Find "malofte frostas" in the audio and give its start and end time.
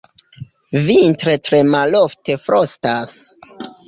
1.73-3.13